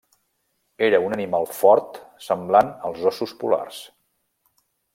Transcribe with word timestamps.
Era 0.85 1.01
un 1.09 1.13
animal 1.17 1.45
fort 1.57 1.99
semblant 2.29 2.73
als 2.89 3.05
óssos 3.13 3.35
polars. 3.45 3.79